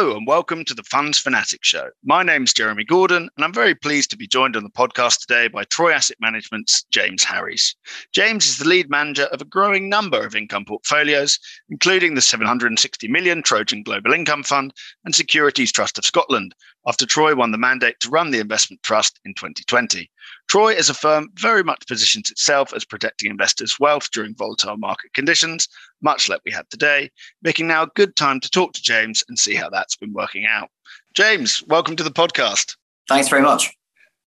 [0.00, 1.90] Hello and welcome to the Funds Fanatic Show.
[2.02, 5.46] My name's Jeremy Gordon, and I'm very pleased to be joined on the podcast today
[5.46, 7.76] by Troy Asset Management's James Harries.
[8.10, 13.08] James is the lead manager of a growing number of income portfolios, including the 760
[13.08, 14.72] million Trojan Global Income Fund
[15.04, 16.54] and Securities Trust of Scotland,
[16.86, 20.10] after Troy won the mandate to run the investment trust in 2020.
[20.48, 25.12] Troy, as a firm, very much positions itself as protecting investors' wealth during volatile market
[25.12, 25.68] conditions,
[26.02, 27.10] much like we had today,
[27.42, 30.46] making now a good time to talk to James and see how that's been working
[30.46, 30.70] out.
[31.14, 32.76] James, welcome to the podcast.
[33.08, 33.72] Thanks very much.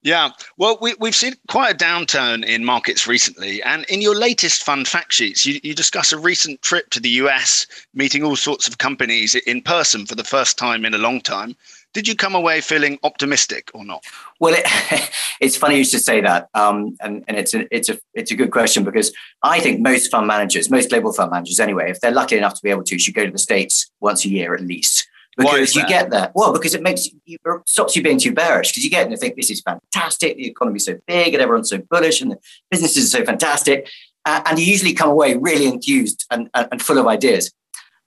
[0.05, 3.63] Yeah, well, we, have seen quite a downturn in markets recently.
[3.63, 7.11] And in your latest fund fact sheets, you, you discuss a recent trip to the
[7.11, 11.21] US, meeting all sorts of companies in person for the first time in a long
[11.21, 11.55] time.
[11.93, 14.05] Did you come away feeling optimistic or not?
[14.41, 15.11] Well, it,
[15.41, 18.35] it's funny you should say that, um, and, and it's a it's a it's a
[18.35, 22.11] good question because I think most fund managers, most global fund managers, anyway, if they're
[22.11, 24.63] lucky enough to be able to, should go to the states once a year at
[24.63, 26.31] least because you get there.
[26.35, 29.17] Well, because it makes you stops you being too bearish because you get and you
[29.17, 32.39] think this is fantastic, the economy's so big and everyone's so bullish and the
[32.71, 33.89] businesses are so fantastic,
[34.25, 37.53] uh, and you usually come away really enthused and, and, and full of ideas.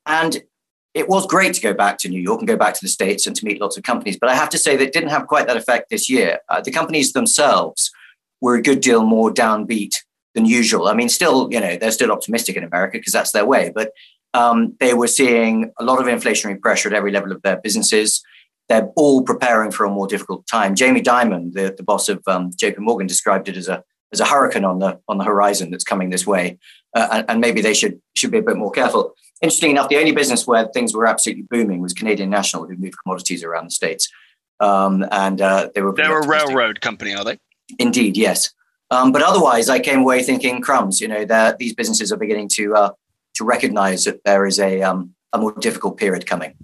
[0.06, 0.44] And
[0.96, 3.28] it was great to go back to New York and go back to the States
[3.28, 4.18] and to meet lots of companies.
[4.18, 6.40] But I have to say that didn't have quite that effect this year.
[6.48, 7.92] Uh, the companies themselves
[8.40, 9.98] were a good deal more downbeat
[10.36, 10.88] than usual.
[10.88, 13.74] I mean, still, you know, they're still optimistic in America because that's their way.
[13.76, 13.92] But
[14.34, 18.24] um, they were seeing a lot of inflationary pressure at every level of their businesses.
[18.70, 20.76] They're all preparing for a more difficult time.
[20.76, 24.26] Jamie Dimon, the, the boss of um, JP Morgan, described it as a as a
[24.26, 26.58] hurricane on the on the horizon that's coming this way,
[26.96, 29.98] uh, and, and maybe they should should be a bit more careful interesting enough, the
[29.98, 33.72] only business where things were absolutely booming was Canadian National, who moved commodities around the
[33.72, 34.10] states.
[34.60, 37.40] Um, and uh, they were they're a railroad company, are they?
[37.80, 38.54] Indeed, yes.
[38.92, 41.02] Um, but otherwise, I came away thinking, crumbs.
[41.02, 42.90] You know, that these businesses are beginning to uh,
[43.34, 46.56] to recognise that there is a um, a more difficult period coming.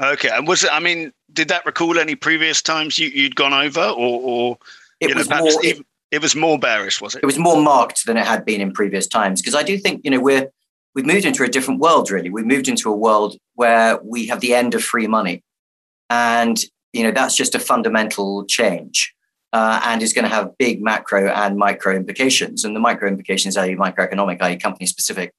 [0.00, 0.70] Okay, and was it?
[0.72, 4.58] I mean, did that recall any previous times you, you'd gone over, or, or
[5.00, 7.22] it was know, more, even, it, it was more bearish, was it?
[7.22, 10.02] It was more marked than it had been in previous times because I do think
[10.04, 10.50] you know we're
[10.94, 12.30] we've moved into a different world, really.
[12.30, 15.42] We've moved into a world where we have the end of free money.
[16.10, 19.14] And, you know, that's just a fundamental change.
[19.54, 22.64] Uh, and is going to have big macro and micro implications.
[22.64, 25.32] And the micro implications, i.e., microeconomic, i.e., company specific,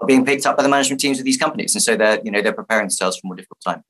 [0.00, 2.30] are being picked up by the management teams of these companies, and so they're you
[2.30, 3.82] know they're preparing themselves for more difficult time.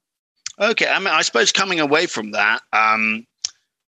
[0.61, 3.25] Okay, I mean, I suppose coming away from that, um,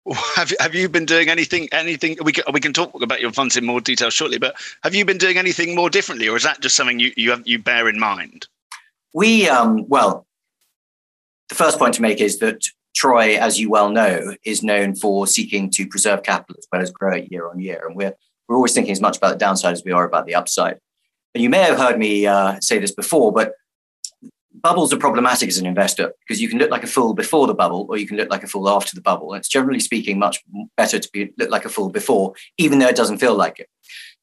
[0.36, 3.56] have have you been doing anything anything we can, we can talk about your funds
[3.56, 6.60] in more detail shortly but have you been doing anything more differently or is that
[6.60, 8.46] just something you you have you bear in mind?
[9.14, 10.26] We um well
[11.48, 12.64] the first point to make is that
[12.96, 16.90] troy as you well know is known for seeking to preserve capital as well as
[16.90, 18.14] grow it year on year and we're
[18.48, 20.78] we're always thinking as much about the downside as we are about the upside.
[21.34, 23.54] And you may have heard me uh, say this before but
[24.62, 27.54] bubbles are problematic as an investor because you can look like a fool before the
[27.54, 29.32] bubble or you can look like a fool after the bubble.
[29.32, 30.42] And it's generally speaking much
[30.76, 33.68] better to be look like a fool before, even though it doesn't feel like it.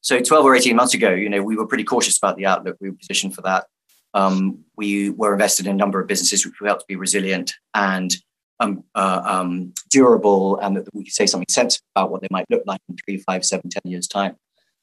[0.00, 2.76] So 12 or 18 months ago, you know, we were pretty cautious about the outlook.
[2.80, 3.66] We were positioned for that.
[4.14, 7.52] Um, we were invested in a number of businesses which we felt to be resilient
[7.74, 8.14] and
[8.58, 12.44] um, uh, um, durable, and that we could say something sensible about what they might
[12.50, 14.36] look like in three, five, seven, ten years' time.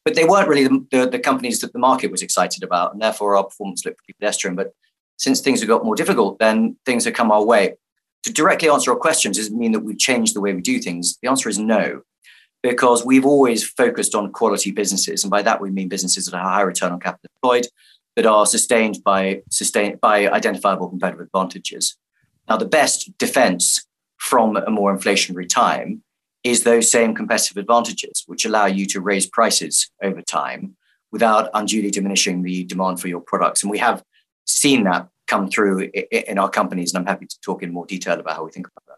[0.03, 3.01] But they weren't really the, the, the companies that the market was excited about, and
[3.01, 4.55] therefore our performance looked pretty pedestrian.
[4.55, 4.73] But
[5.17, 7.73] since things have got more difficult, then things have come our way.
[8.23, 10.79] To directly answer your questions, does it mean that we've changed the way we do
[10.79, 11.17] things?
[11.21, 12.01] The answer is no,
[12.63, 15.23] because we've always focused on quality businesses.
[15.23, 17.67] And by that, we mean businesses that have a high return on capital employed,
[18.15, 21.97] that are sustained by, sustained by identifiable competitive advantages.
[22.49, 23.85] Now, the best defense
[24.17, 26.01] from a more inflationary time
[26.43, 30.75] is those same competitive advantages, which allow you to raise prices over time
[31.11, 33.61] without unduly diminishing the demand for your products.
[33.61, 34.03] And we have
[34.47, 38.19] seen that come through in our companies, and I'm happy to talk in more detail
[38.19, 38.97] about how we think about that.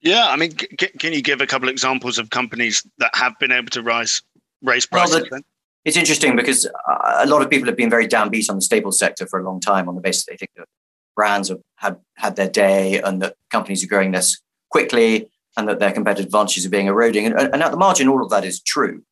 [0.00, 3.50] Yeah, I mean, can you give a couple of examples of companies that have been
[3.50, 4.22] able to rise
[4.62, 5.26] raise prices?
[5.30, 5.40] Well,
[5.84, 8.98] it's interesting because uh, a lot of people have been very downbeat on the staples
[8.98, 10.66] sector for a long time on the basis they think that
[11.14, 14.36] brands have had had their day and that companies are growing less
[14.70, 17.26] quickly and that their competitive advantages are being eroding.
[17.26, 19.02] And, and at the margin, all of that is true.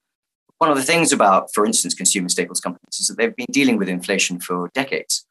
[0.58, 3.78] One of the things about, for instance, consumer staples companies is that they've been dealing
[3.78, 5.26] with inflation for decades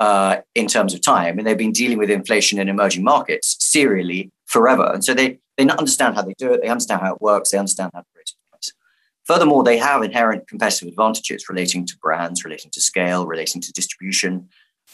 [0.00, 4.30] uh, in terms of time, and they've been dealing with inflation in emerging markets serially
[4.46, 4.90] forever.
[4.92, 7.58] And so they they understand how they do it, they understand how it works, they
[7.58, 8.72] understand how to raise price.
[9.24, 14.48] Furthermore, they have inherent competitive advantages relating to brands, relating to scale, relating to distribution,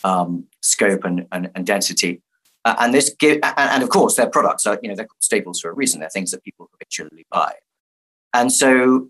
[0.04, 2.20] um, scope, and, and, and density.
[2.66, 5.60] Uh, and this give, and, and, of course, their products are you know they're staples
[5.60, 6.00] for a reason.
[6.00, 7.54] They're things that people habitually buy,
[8.34, 9.08] and so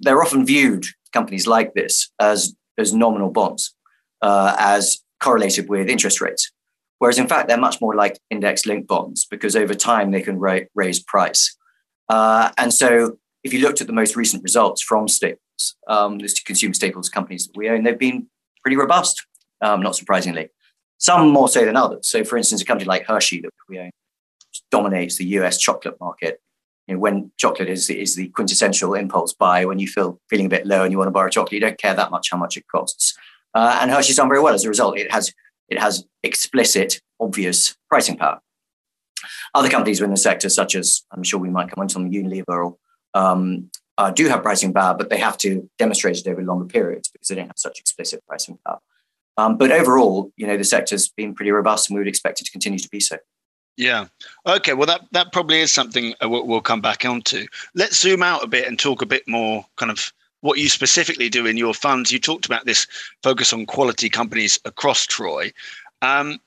[0.00, 3.74] they're often viewed companies like this as as nominal bonds
[4.22, 6.50] uh, as correlated with interest rates.
[6.98, 10.38] Whereas in fact, they're much more like index linked bonds because over time they can
[10.38, 11.56] ra- raise price.
[12.08, 16.28] Uh, and so if you looked at the most recent results from Staples, um, the
[16.44, 18.26] consumer staples companies that we own, they've been
[18.62, 19.24] pretty robust,
[19.62, 20.50] um, not surprisingly.
[20.98, 22.08] Some more so than others.
[22.08, 23.90] So, for instance, a company like Hershey that we own
[24.70, 26.40] dominates the US chocolate market.
[26.86, 30.50] You know, when chocolate is, is the quintessential impulse buy, when you feel feeling a
[30.50, 32.56] bit low and you want to borrow chocolate, you don't care that much how much
[32.56, 33.16] it costs.
[33.54, 34.98] Uh, and Hershey's done very well as a result.
[34.98, 35.32] It has
[35.68, 38.40] it has explicit, obvious pricing power.
[39.54, 42.76] Other companies within the sector, such as I'm sure we might come on Unilever,
[43.14, 47.08] um, uh, do have pricing power, but they have to demonstrate it over longer periods
[47.08, 48.78] because they don't have such explicit pricing power.
[49.36, 52.44] Um, but overall, you know, the sector's been pretty robust, and we would expect it
[52.44, 53.18] to continue to be so.
[53.76, 54.06] Yeah.
[54.46, 54.74] Okay.
[54.74, 57.46] Well, that that probably is something uh, we'll, we'll come back onto.
[57.74, 61.28] Let's zoom out a bit and talk a bit more, kind of what you specifically
[61.28, 62.10] do in your funds.
[62.10, 62.86] You talked about this
[63.22, 65.52] focus on quality companies across Troy.
[66.02, 66.40] Um,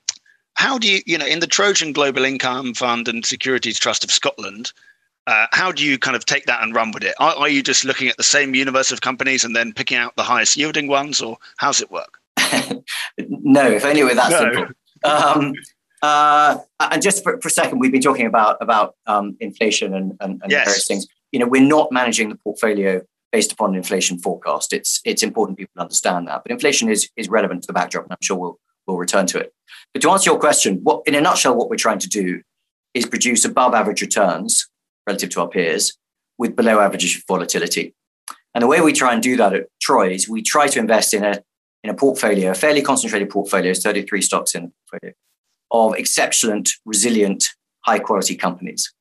[0.54, 4.10] how do you, you know, in the Trojan Global Income Fund and Securities Trust of
[4.10, 4.72] Scotland,
[5.26, 7.14] uh, how do you kind of take that and run with it?
[7.18, 10.14] Are, are, you just looking at the same universe of companies and then picking out
[10.16, 12.18] the highest yielding ones, or how's it work?
[13.18, 14.38] no, if only it were that no.
[14.38, 14.74] simple.
[15.04, 15.54] Um,
[16.02, 20.12] uh, and just for, for, a second, we've been talking about about um, inflation and,
[20.20, 20.66] and, and yes.
[20.66, 21.06] various things.
[21.32, 23.00] You know, we're not managing the portfolio
[23.34, 24.72] based upon an inflation forecast.
[24.72, 26.42] It's it's important people understand that.
[26.44, 29.38] But inflation is is relevant to the backdrop, and I'm sure we'll we'll return to
[29.38, 29.52] it.
[29.92, 32.42] But to answer your question, what in a nutshell, what we're trying to do
[32.94, 34.68] is produce above average returns
[35.04, 35.98] relative to our peers
[36.38, 37.92] with below average volatility.
[38.54, 41.12] And the way we try and do that at Troy is we try to invest
[41.12, 41.42] in a
[41.82, 45.14] in a portfolio, a fairly concentrated portfolio, 33 stocks in portfolio,
[45.72, 47.48] of exceptional, resilient,
[47.80, 48.94] high quality companies.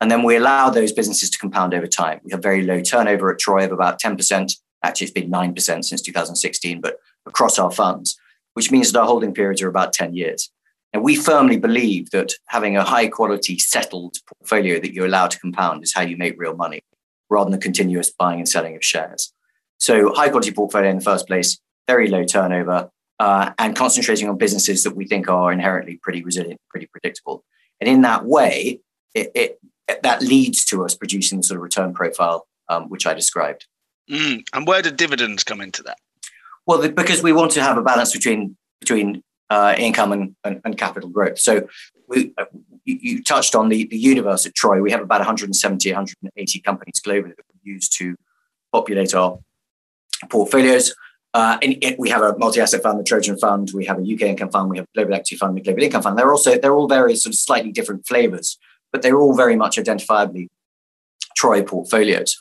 [0.00, 2.20] And then we allow those businesses to compound over time.
[2.24, 4.52] We have very low turnover at Troy of about 10%.
[4.82, 8.18] Actually, it's been 9% since 2016, but across our funds,
[8.54, 10.50] which means that our holding periods are about 10 years.
[10.92, 15.40] And we firmly believe that having a high quality, settled portfolio that you're allowed to
[15.40, 16.82] compound is how you make real money
[17.30, 19.32] rather than continuous buying and selling of shares.
[19.78, 21.58] So, high quality portfolio in the first place,
[21.88, 26.60] very low turnover, uh, and concentrating on businesses that we think are inherently pretty resilient,
[26.70, 27.44] pretty predictable.
[27.80, 28.80] And in that way,
[29.14, 29.58] it, it
[30.02, 33.66] that leads to us producing the sort of return profile um, which I described.
[34.10, 34.44] Mm.
[34.52, 35.98] And where do dividends come into that?
[36.66, 40.60] Well, the, because we want to have a balance between between uh, income and, and,
[40.64, 41.38] and, capital growth.
[41.38, 41.68] So
[42.08, 42.46] we, uh,
[42.84, 44.80] you, you, touched on the, the universe at Troy.
[44.80, 48.16] We have about 170, 180 companies globally that we use to
[48.72, 49.38] populate our
[50.28, 50.94] portfolios.
[51.32, 53.70] Uh, and it, we have a multi-asset fund, the Trojan Fund.
[53.74, 54.70] We have a UK income fund.
[54.70, 56.18] We have a global equity fund, a global income fund.
[56.18, 58.58] They're also they're all various sort of slightly different flavors
[58.94, 60.48] but they're all very much identifiably
[61.36, 62.40] Troy portfolios.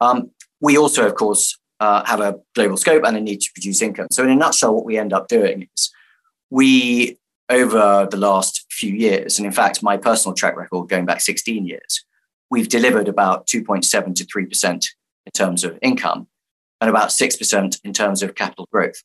[0.00, 3.82] Um, we also, of course, uh, have a global scope and a need to produce
[3.82, 4.06] income.
[4.10, 5.92] So, in a nutshell, what we end up doing is
[6.48, 7.18] we,
[7.50, 11.66] over the last few years, and in fact, my personal track record going back 16
[11.66, 12.04] years,
[12.50, 16.28] we've delivered about 2.7 to 3% in terms of income
[16.80, 19.02] and about 6% in terms of capital growth.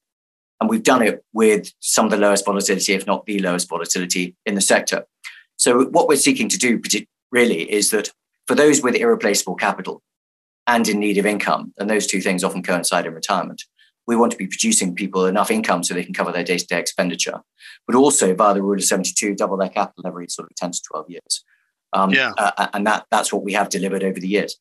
[0.62, 4.38] And we've done it with some of the lowest volatility, if not the lowest volatility
[4.45, 5.06] in the sector.
[5.57, 6.81] So, what we're seeking to do
[7.31, 8.12] really is that
[8.48, 10.02] for those with irreplaceable capital
[10.68, 13.63] and in need of income, and those two things often coincide in retirement,
[14.07, 16.68] we want to be producing people enough income so they can cover their day to
[16.68, 17.42] day expenditure,
[17.88, 20.81] but also by the rule of 72, double their capital every sort of 10 to
[20.83, 21.44] 12 years.
[21.94, 22.31] Um, yeah.
[22.38, 24.57] Uh, and that, that's what we have delivered over the years.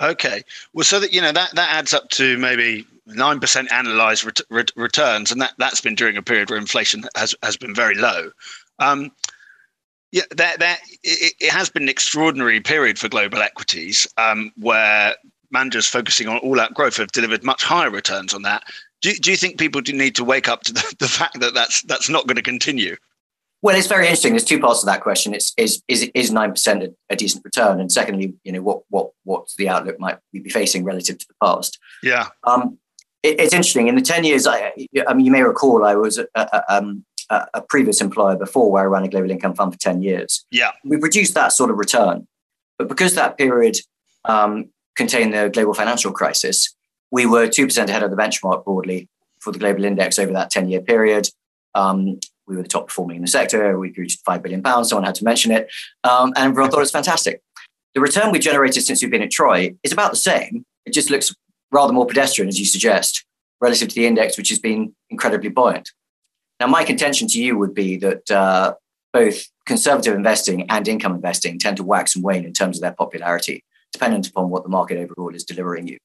[0.00, 0.42] Okay.
[0.74, 4.72] Well, so that, you know, that, that adds up to maybe 9% annualized ret- ret-
[4.76, 5.32] returns.
[5.32, 8.30] And that, that's been during a period where inflation has, has been very low.
[8.78, 9.10] Um,
[10.16, 15.14] yeah, that that it, it, has been an extraordinary period for global equities, um, where
[15.50, 18.64] managers focusing on all-out growth have delivered much higher returns on that.
[19.02, 21.52] Do, do you think people do need to wake up to the, the fact that
[21.52, 22.96] that's that's not going to continue?
[23.60, 24.32] Well, it's very interesting.
[24.32, 25.34] There's two parts to that question.
[25.34, 29.10] It's is is is nine percent a, decent return, and secondly, you know what what
[29.24, 31.78] what the outlook might we be facing relative to the past.
[32.02, 32.28] Yeah.
[32.44, 32.78] Um,
[33.22, 33.88] it, it's interesting.
[33.88, 34.72] In the ten years, I,
[35.06, 36.18] I mean, you may recall, I was
[36.70, 40.02] um, a, a previous employer before where I ran a global income fund for 10
[40.02, 40.44] years.
[40.50, 40.72] Yeah.
[40.84, 42.26] We produced that sort of return.
[42.78, 43.78] But because that period
[44.24, 46.74] um, contained the global financial crisis,
[47.10, 49.08] we were 2% ahead of the benchmark broadly
[49.40, 51.28] for the global index over that 10 year period.
[51.74, 53.78] Um, we were the top performing in the sector.
[53.78, 54.88] We grew to five billion pounds.
[54.88, 55.68] Someone had to mention it,
[56.04, 57.42] um, and everyone thought it was fantastic.
[57.94, 60.64] The return we generated since we've been at Troy is about the same.
[60.84, 61.34] It just looks
[61.72, 63.24] rather more pedestrian, as you suggest,
[63.60, 65.90] relative to the index, which has been incredibly buoyant.
[66.60, 68.74] Now, my contention to you would be that uh,
[69.12, 72.92] both conservative investing and income investing tend to wax and wane in terms of their
[72.92, 75.98] popularity, dependent upon what the market overall is delivering you.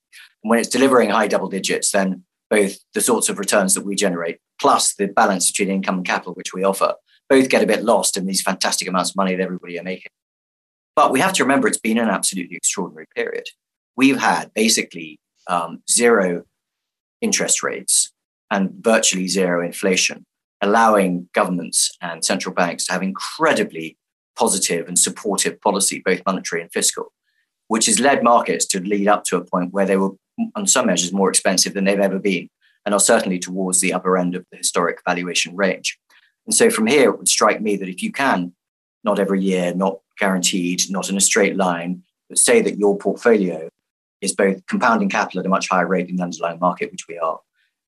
[0.44, 3.96] And when it's delivering high double digits, then both the sorts of returns that we
[3.96, 6.94] generate plus the balance between income and capital which we offer
[7.30, 10.12] both get a bit lost in these fantastic amounts of money that everybody are making.
[10.98, 13.46] But we have to remember it's been an absolutely extraordinary period.
[13.96, 15.18] We've had basically
[15.48, 16.44] um, zero
[17.22, 18.12] interest rates
[18.50, 20.26] and virtually zero inflation,
[20.62, 23.98] allowing governments and central banks to have incredibly
[24.36, 27.12] positive and supportive policy, both monetary and fiscal,
[27.68, 30.12] which has led markets to lead up to a point where they were,
[30.56, 32.50] on some measures, more expensive than they've ever been,
[32.86, 36.00] and are certainly towards the upper end of the historic valuation range.
[36.46, 38.54] And so from here, it would strike me that if you can,
[39.04, 43.70] not every year, not guaranteed, not in a straight line, but say that your portfolio
[44.22, 47.18] is both compounding capital at a much higher rate than the underlying market, which we
[47.18, 47.40] are,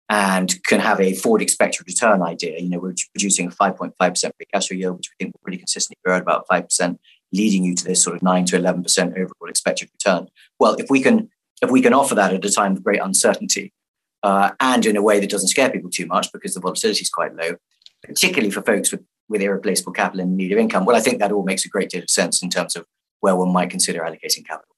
[0.09, 2.59] and can have a forward expected return idea.
[2.59, 5.57] You know, we're producing a 5.5% free cash flow yield, which we think will pretty
[5.57, 6.97] consistently grow at about 5%,
[7.31, 10.27] leading you to this sort of 9 to 11% overall expected return.
[10.59, 11.29] Well, if we can
[11.61, 13.71] if we can offer that at a time of great uncertainty
[14.21, 17.09] uh, and in a way that doesn't scare people too much because the volatility is
[17.09, 17.55] quite low,
[18.03, 21.31] particularly for folks with, with irreplaceable capital and need of income, well, I think that
[21.31, 22.85] all makes a great deal of sense in terms of
[23.21, 24.75] where one might consider allocating capital.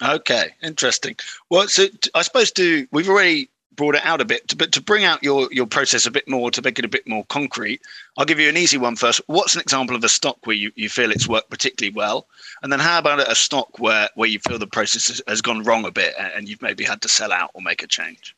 [0.00, 1.16] Okay, interesting.
[1.50, 5.04] Well, so I suppose to we've already brought it out a bit, but to bring
[5.04, 7.80] out your your process a bit more, to make it a bit more concrete,
[8.18, 9.22] I'll give you an easy one first.
[9.26, 12.26] What's an example of a stock where you, you feel it's worked particularly well?
[12.62, 15.86] And then how about a stock where, where you feel the process has, gone wrong
[15.86, 18.34] a bit and you've maybe had to sell out or make a change?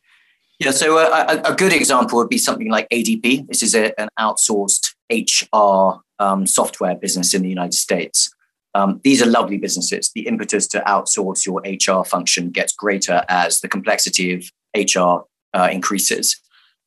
[0.59, 3.49] Yeah, so uh, a, a, good example would be something like ADP.
[3.49, 8.31] This is a, an outsourced HR um, software business in the United States.
[8.75, 10.11] Um, these are lovely businesses.
[10.15, 14.45] The impetus to outsource your HR function gets greater as the complexity of
[14.77, 16.41] HR uh, increases.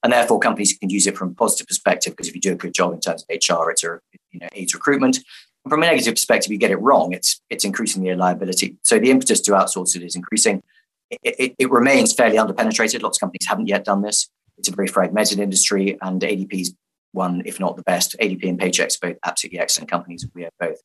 [0.03, 2.55] And therefore, companies can use it from a positive perspective because if you do a
[2.55, 3.99] good job in terms of HR, it's a,
[4.31, 5.17] you know, aids recruitment.
[5.17, 8.77] And from a negative perspective, you get it wrong, it's it's increasing the liability.
[8.83, 10.61] So the impetus to outsource it is increasing.
[11.09, 13.01] It, it, it remains fairly underpenetrated.
[13.01, 14.29] Lots of companies haven't yet done this.
[14.57, 16.73] It's a very fragmented industry, and ADP's
[17.13, 18.15] one, if not the best.
[18.19, 20.27] ADP and Paychex both absolutely excellent companies.
[20.33, 20.77] We have both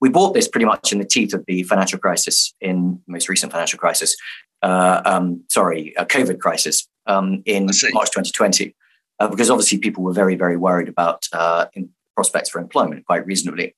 [0.00, 3.52] we bought this pretty much in the teeth of the financial crisis, in most recent
[3.52, 4.16] financial crisis,
[4.62, 8.74] uh, um, sorry, a COVID crisis um, in March 2020,
[9.18, 11.66] uh, because obviously people were very, very worried about uh,
[12.14, 13.74] prospects for employment, quite reasonably.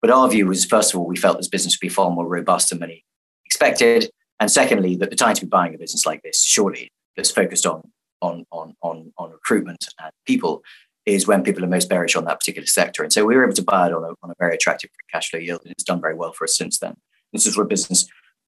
[0.00, 2.26] But our view was, first of all, we felt this business would be far more
[2.26, 3.04] robust than many
[3.44, 7.30] expected, and secondly, that the time to be buying a business like this, surely, that's
[7.30, 7.82] focused on
[8.20, 10.62] on on on, on recruitment and people,
[11.06, 13.02] is when people are most bearish on that particular sector.
[13.02, 15.30] And so we were able to buy it on a, on a very attractive cash
[15.30, 16.96] flow yield, and it's done very well for us since then.
[17.32, 18.06] This is a business,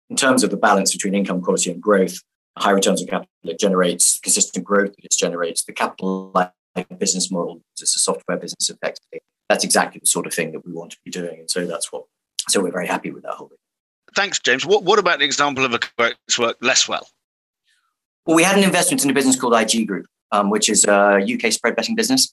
[0.09, 2.19] in terms of the balance between income quality and growth,
[2.61, 6.53] high returns on capital it generates, consistent growth that it generates, the capital like
[6.99, 9.21] business model, it's a software business effectively.
[9.49, 11.41] That's exactly the sort of thing that we want to be doing.
[11.41, 12.05] And so that's what,
[12.49, 13.59] so we're very happy with that holding.
[14.15, 14.65] Thanks, James.
[14.65, 17.09] What, what about an example of a that's worked less well?
[18.27, 21.21] Well, we had an investment in a business called IG Group, um, which is a
[21.21, 22.33] UK spread betting business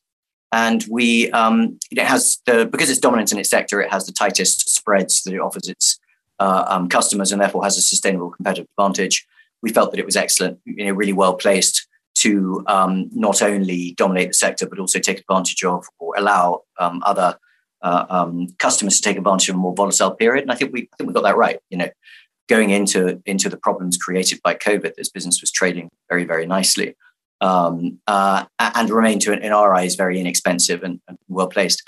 [0.51, 4.11] and we um, it has the because it's dominant in its sector, it has the
[4.11, 5.99] tightest spreads that it offers its
[6.39, 9.27] uh, um, customers, and therefore has a sustainable competitive advantage.
[9.61, 13.93] We felt that it was excellent, you know, really well placed to um, not only
[13.97, 17.37] dominate the sector but also take advantage of or allow um, other
[17.83, 20.41] uh, um, customers to take advantage of a more volatile period.
[20.41, 21.59] And I think we I think we got that right.
[21.69, 21.89] You know,
[22.49, 26.95] going into into the problems created by COVID, this business was trading very very nicely
[27.41, 31.83] um, uh, and remained, to, in our eyes, very inexpensive and, and well placed.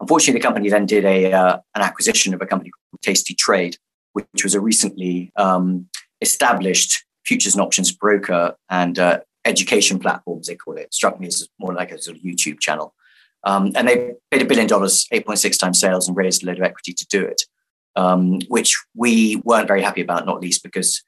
[0.00, 3.76] Unfortunately, the company then did a uh, an acquisition of a company called Tasty Trade,
[4.12, 5.88] which was a recently um,
[6.20, 10.82] established futures and options broker and uh, education platforms, they call it.
[10.82, 10.94] it.
[10.94, 12.94] Struck me as more like a sort of YouTube channel.
[13.44, 16.64] Um, and they paid a billion dollars, 8.6 times sales, and raised a load of
[16.64, 17.42] equity to do it,
[17.96, 21.02] um, which we weren't very happy about, not least because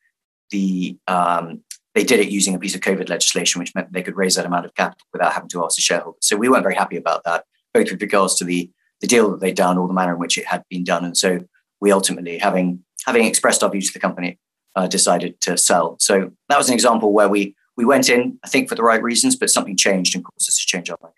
[0.51, 1.63] the um,
[1.95, 4.47] they did it using a piece of COVID legislation, which meant they could raise that
[4.47, 6.27] amount of capital without having to ask the shareholders.
[6.27, 8.69] So we weren't very happy about that, both with regards to the,
[9.01, 11.05] the deal that they'd done or the manner in which it had been done.
[11.05, 11.39] And so
[11.81, 14.39] we ultimately, having having expressed our views to the company,
[14.77, 15.97] uh, decided to sell.
[15.99, 19.03] So that was an example where we we went in, I think, for the right
[19.03, 21.15] reasons, but something changed and caused us to change our mind.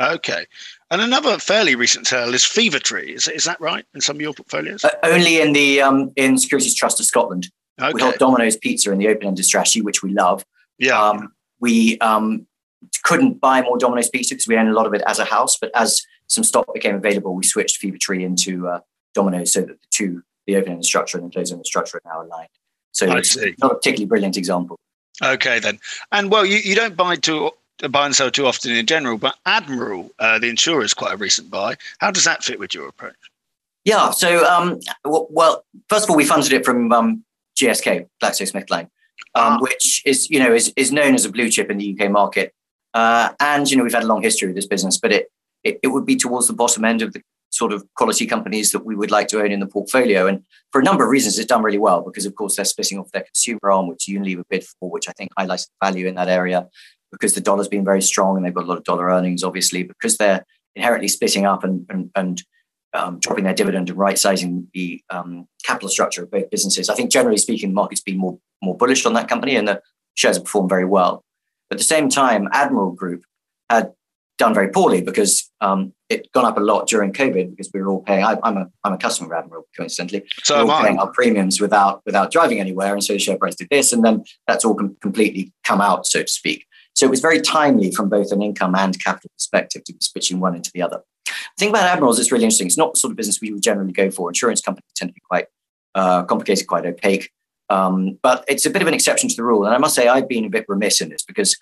[0.00, 0.46] Okay.
[0.90, 3.12] And another fairly recent sale is Fever-Tree.
[3.12, 4.84] Is, is that right in some of your portfolios?
[4.84, 7.50] Uh, only in the um, in Securities Trust of Scotland.
[7.80, 7.92] Okay.
[7.92, 10.44] We hold Domino's Pizza in the open-ended strategy, which we love.
[10.78, 11.00] Yeah.
[11.00, 12.46] Um, we um,
[13.02, 15.56] couldn't buy more Domino's Pizza because we own a lot of it as a house.
[15.58, 18.80] But as some stock became available, we switched Fever-Tree into uh,
[19.14, 22.48] Domino's so that the two, the open-ended structure and the closed-ended structure, are now aligned.
[22.92, 23.54] So I it's see.
[23.60, 24.78] not a particularly brilliant example.
[25.22, 25.78] Okay, then.
[26.10, 27.50] And well, you, you don't buy too
[27.90, 31.16] buy and sell too often in general, but Admiral, uh, the insurer, is quite a
[31.16, 31.76] recent buy.
[31.98, 33.16] How does that fit with your approach?
[33.84, 34.10] Yeah.
[34.10, 37.24] So, um, well, first of all, we funded it from um,
[37.56, 38.88] GSK, GlaxoSmithKline, um,
[39.34, 39.58] ah.
[39.60, 42.54] which is you know is is known as a blue chip in the UK market.
[42.94, 45.32] Uh, and you know we've had a long history with this business, but it
[45.64, 47.22] it, it would be towards the bottom end of the
[47.52, 50.26] sort of quality companies that we would like to own in the portfolio.
[50.26, 50.42] And
[50.72, 53.12] for a number of reasons, it's done really well because, of course, they're splitting off
[53.12, 56.28] their consumer arm, which Unilever bid for, which I think highlights the value in that
[56.28, 56.68] area
[57.12, 59.82] because the dollar's been very strong and they've got a lot of dollar earnings, obviously,
[59.82, 60.44] because they're
[60.74, 62.42] inherently splitting up and, and, and
[62.94, 66.88] um, dropping their dividend and right sizing the um, capital structure of both businesses.
[66.88, 69.80] I think generally speaking, the market's been more, more bullish on that company and the
[70.14, 71.22] shares have performed very well.
[71.68, 73.24] But at the same time, Admiral Group
[73.70, 73.92] had
[74.42, 77.88] done very poorly because um, it gone up a lot during COVID because we were
[77.88, 78.24] all paying.
[78.24, 80.24] I, am a I'm a customer of Admiral, coincidentally.
[80.42, 80.82] So we I.
[80.82, 84.04] paying our premiums without without driving anywhere, and so the share price did this, and
[84.04, 86.66] then that's all com- completely come out, so to speak.
[86.94, 90.40] So it was very timely from both an income and capital perspective to be switching
[90.40, 91.02] one into the other.
[91.24, 92.66] The thing about Admirals is really interesting.
[92.66, 94.28] It's not the sort of business we would generally go for.
[94.28, 95.46] Insurance companies tend to be quite
[95.94, 97.30] uh, complicated, quite opaque.
[97.70, 99.64] Um, but it's a bit of an exception to the rule.
[99.64, 101.56] And I must say, I've been a bit remiss in this because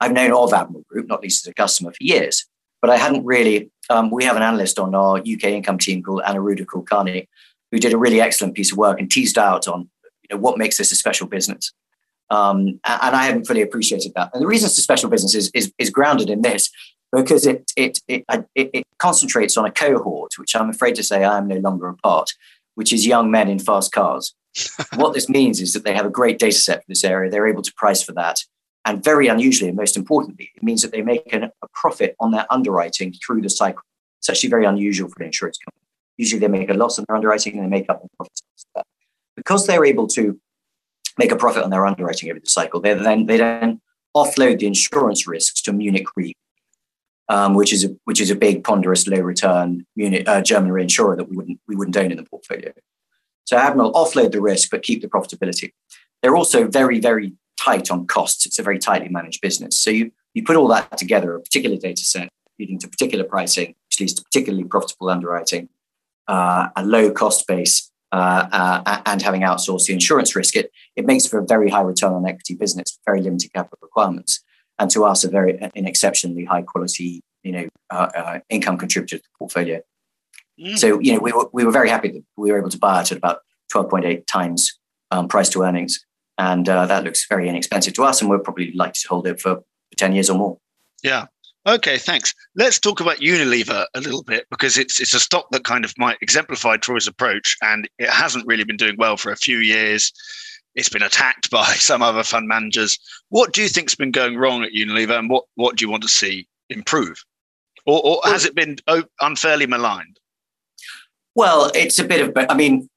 [0.00, 2.46] I've known of Admiral Group, not least as a customer, for years.
[2.80, 3.70] But I hadn't really.
[3.88, 7.26] Um, we have an analyst on our UK income team called Aniruddha Kulkarni,
[7.70, 9.88] who did a really excellent piece of work and teased out on
[10.28, 11.72] you know, what makes this a special business.
[12.30, 14.30] Um, and I hadn't fully appreciated that.
[14.34, 16.70] And the reason it's a special business is, is, is grounded in this
[17.12, 21.24] because it, it, it, it, it concentrates on a cohort, which I'm afraid to say
[21.24, 22.32] I am no longer a part,
[22.74, 24.34] which is young men in fast cars.
[24.96, 27.30] what this means is that they have a great data set for this area.
[27.30, 28.40] They're able to price for that.
[28.86, 32.30] And very unusually, and most importantly, it means that they make an, a profit on
[32.30, 33.82] their underwriting through the cycle.
[34.20, 35.82] It's actually very unusual for an insurance company.
[36.16, 38.42] Usually they make a loss on their underwriting and they make up the profits.
[39.34, 40.40] Because they're able to
[41.18, 43.80] make a profit on their underwriting over the cycle, they then, they then
[44.16, 46.32] offload the insurance risks to Munich Re,
[47.28, 49.84] um, which is a which is a big, ponderous, low return
[50.26, 52.72] uh, German reinsurer that we wouldn't we wouldn't own in the portfolio.
[53.44, 55.72] So Admiral offload the risk but keep the profitability.
[56.22, 58.46] They're also very very tight on costs.
[58.46, 59.78] It's a very tightly managed business.
[59.78, 63.74] So you you put all that together, a particular data set leading to particular pricing,
[63.88, 65.68] which leads to particularly profitable underwriting,
[66.28, 71.04] uh, a low cost base, uh, uh, and having outsourced the insurance risk, it, it
[71.04, 74.42] makes for a very high return on equity business, very limited capital requirements
[74.78, 79.16] and to us a very an exceptionally high quality you know uh, uh, income contributor
[79.16, 79.80] to the portfolio.
[80.60, 80.78] Mm.
[80.78, 83.00] So you know we were we were very happy that we were able to buy
[83.00, 84.78] it at about twelve point eight times
[85.10, 86.04] um, price to earnings,
[86.38, 89.40] and uh, that looks very inexpensive to us, and we're probably likely to hold it
[89.40, 89.62] for
[89.96, 90.58] ten years or more.
[91.02, 91.26] Yeah.
[91.66, 92.32] Okay, thanks.
[92.54, 95.92] Let's talk about Unilever a little bit because it's it's a stock that kind of
[95.98, 100.12] might exemplify Troy's approach, and it hasn't really been doing well for a few years.
[100.76, 102.98] It's been attacked by some other fund managers.
[103.30, 106.04] What do you think's been going wrong at Unilever, and what what do you want
[106.04, 107.24] to see improve,
[107.84, 108.76] or, or has it been
[109.20, 110.20] unfairly maligned?
[111.34, 112.46] Well, it's a bit of.
[112.48, 112.88] I mean,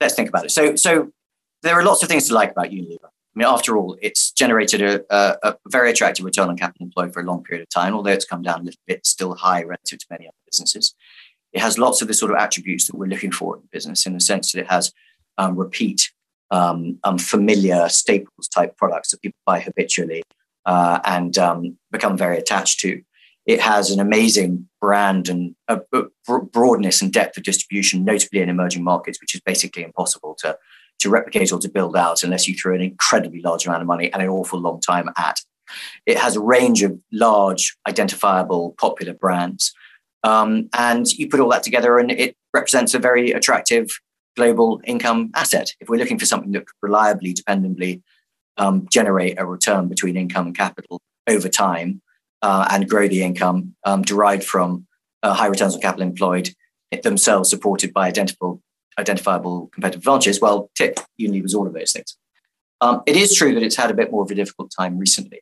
[0.00, 0.50] let's think about it.
[0.50, 1.12] So, so
[1.62, 3.04] there are lots of things to like about Unilever.
[3.04, 7.12] I mean, after all, it's generated a, a, a, very attractive return on capital employed
[7.12, 9.62] for a long period of time, although it's come down a little bit, still high
[9.62, 10.94] relative to many other businesses.
[11.52, 14.14] It has lots of the sort of attributes that we're looking for in business, in
[14.14, 14.92] the sense that it has
[15.36, 16.10] um, repeat
[16.50, 20.22] um, um, familiar staples type products that people buy habitually
[20.66, 23.02] uh, and um, become very attached to.
[23.46, 25.54] It has an amazing brand and
[26.52, 30.58] broadness and depth of distribution, notably in emerging markets, which is basically impossible to,
[31.00, 34.12] to replicate or to build out unless you throw an incredibly large amount of money
[34.12, 35.40] and an awful long time at.
[36.06, 39.74] It has a range of large, identifiable, popular brands.
[40.24, 43.90] Um, and you put all that together, and it represents a very attractive
[44.36, 45.72] global income asset.
[45.80, 48.02] If we're looking for something that could reliably, dependably
[48.56, 52.02] um, generate a return between income and capital over time
[52.42, 54.86] uh, and grow the income um, derived from
[55.22, 56.50] uh, high returns on capital employed,
[57.02, 58.62] themselves supported by identifiable,
[58.98, 62.16] identifiable competitive advantages, well, TIP was all of those things.
[62.80, 65.40] Um, it is true that it's had a bit more of a difficult time recently.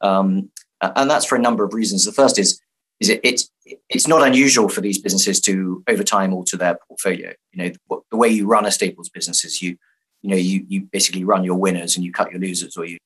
[0.00, 2.04] Um, and that's for a number of reasons.
[2.04, 2.60] The first is
[3.00, 3.48] is it, it's
[3.88, 7.32] it's not unusual for these businesses to over time alter their portfolio.
[7.52, 9.76] You know, the way you run a staples business is you
[10.22, 12.98] you know you you basically run your winners and you cut your losers, or you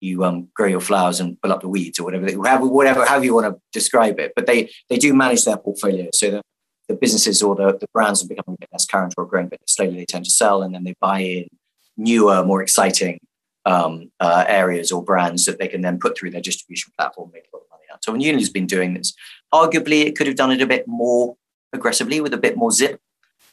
[0.00, 3.24] you um, grow your flowers and pull up the weeds, or whatever whatever whatever however
[3.24, 4.32] you want to describe it.
[4.34, 6.42] But they they do manage their portfolio so that
[6.88, 9.60] the businesses or the, the brands are becoming a bit less current or growing, but
[9.66, 11.48] slowly they tend to sell, and then they buy in
[11.96, 13.18] newer, more exciting
[13.64, 17.46] um, uh, areas or brands that they can then put through their distribution platform, make
[17.52, 18.04] a lot of money out.
[18.04, 19.12] So, and Unilever's been doing this.
[19.52, 21.36] Arguably, it could have done it a bit more
[21.72, 23.00] aggressively with a bit more zip.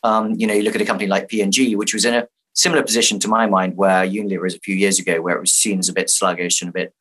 [0.04, 2.84] Um, you know, you look at a company like P&G, which was in a similar
[2.84, 5.80] position to my mind where Unilever was a few years ago, where it was seen
[5.80, 6.94] as a bit sluggish and a bit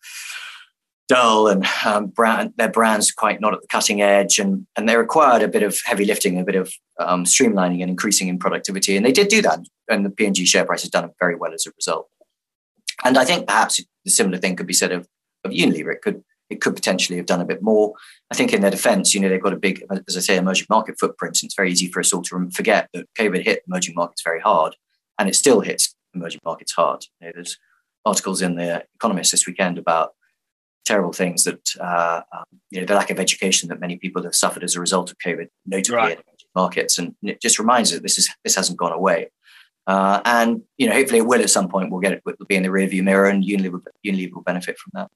[1.12, 4.96] dull and um, brand, their brands quite not at the cutting edge and, and they
[4.96, 8.96] required a bit of heavy lifting, a bit of um, streamlining and increasing in productivity.
[8.96, 9.60] And they did do that.
[9.88, 12.08] And the P&G share price has done very well as a result.
[13.04, 15.06] And I think perhaps the similar thing could be said of,
[15.44, 15.92] of Unilever.
[15.92, 17.94] It could it could potentially have done a bit more.
[18.30, 20.66] I think in their defense, you know, they've got a big, as I say, emerging
[20.68, 21.38] market footprint.
[21.40, 24.40] And it's very easy for us all to forget that COVID hit emerging markets very
[24.40, 24.76] hard
[25.18, 27.06] and it still hits emerging markets hard.
[27.20, 27.56] You know, there's
[28.04, 30.12] articles in the Economist this weekend about
[30.84, 34.34] terrible things that, uh, um, you know, the lack of education that many people have
[34.34, 36.18] suffered as a result of COVID, notably right.
[36.18, 36.98] in markets.
[36.98, 39.30] And it just reminds us that this, is, this hasn't gone away.
[39.86, 41.90] Uh, and you know, hopefully, it will at some point.
[41.90, 42.22] We'll get it.
[42.24, 45.10] Will be in the rearview mirror, and Unilever, Unilever will benefit from that.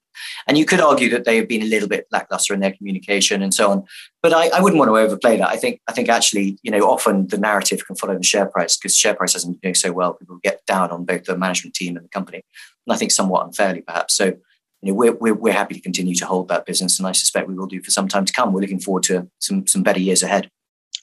[0.48, 3.42] And you could argue that they have been a little bit lackluster in their communication
[3.42, 3.84] and so on.
[4.22, 5.48] But I, I wouldn't want to overplay that.
[5.48, 8.76] I think I think actually, you know, often the narrative can follow the share price
[8.76, 10.14] because share price hasn't been doing so well.
[10.14, 12.42] People get down on both the management team and the company,
[12.86, 14.14] and I think somewhat unfairly, perhaps.
[14.14, 14.34] So,
[14.82, 17.48] you know, we're, we're, we're happy to continue to hold that business, and I suspect
[17.48, 18.52] we will do for some time to come.
[18.52, 20.50] We're looking forward to some some better years ahead.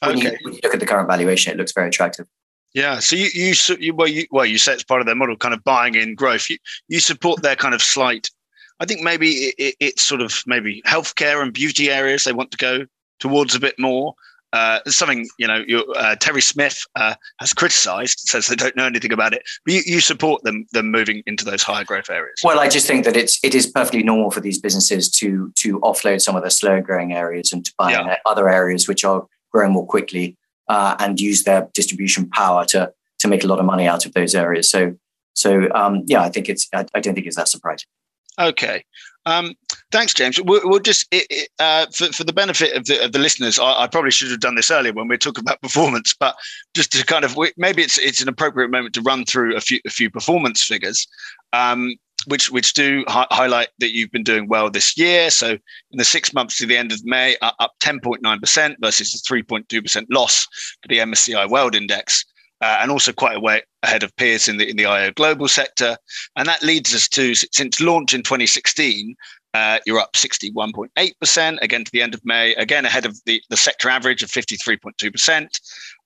[0.01, 0.31] When, okay.
[0.31, 2.27] you, when you look at the current valuation, it looks very attractive.
[2.73, 5.35] Yeah, so you you, you well you well you say it's part of their model,
[5.37, 6.49] kind of buying in growth.
[6.49, 6.57] You
[6.87, 8.29] you support their kind of slight.
[8.79, 12.51] I think maybe it, it, it's sort of maybe healthcare and beauty areas they want
[12.51, 12.85] to go
[13.19, 14.15] towards a bit more.
[14.53, 15.63] Uh, something you know,
[15.95, 19.41] uh, Terry Smith uh, has criticised, says they don't know anything about it.
[19.65, 22.39] But you, you support them them moving into those higher growth areas.
[22.43, 25.79] Well, I just think that it's it is perfectly normal for these businesses to to
[25.79, 28.17] offload some of the slower growing areas and to buy yeah.
[28.27, 30.37] other areas which are growing more quickly
[30.67, 34.13] uh, and use their distribution power to to make a lot of money out of
[34.13, 34.69] those areas.
[34.69, 34.95] So
[35.33, 37.87] so um, yeah, I think it's I, I, don't think it's that surprising.
[38.39, 38.83] Okay.
[39.25, 39.55] Um,
[39.93, 40.41] thanks, James.
[40.41, 43.59] We'll, we'll just it, it, uh, for, for the benefit of the, of the listeners,
[43.59, 46.35] I, I, probably should have done this earlier when we are talking about performance, but
[46.75, 49.79] just to kind of maybe it's it's an appropriate moment to run through a few
[49.85, 51.07] a few performance figures.
[51.53, 51.95] Um,
[52.27, 55.29] which which do hi- highlight that you've been doing well this year.
[55.29, 59.35] So in the six months to the end of May, uh, up 10.9% versus the
[59.35, 60.47] 3.2% loss
[60.81, 62.25] for the MSCI World Index.
[62.61, 65.49] Uh, and also quite a way ahead of peers in the in the IA global
[65.49, 65.97] sector,
[66.37, 69.17] and that leads us to since launch in 2016,
[69.53, 73.57] uh, you're up 61.8% again to the end of May, again ahead of the, the
[73.57, 75.47] sector average of 53.2%,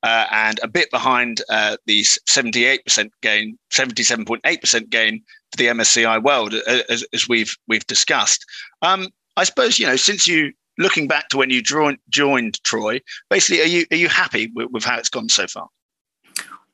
[0.04, 6.54] uh, and a bit behind uh, the 78% gain, 77.8% gain for the MSCI World,
[6.54, 8.46] uh, as, as we've we've discussed.
[8.82, 9.08] Um,
[9.38, 13.62] I suppose you know since you looking back to when you joined joined Troy, basically,
[13.62, 15.68] are you are you happy with, with how it's gone so far?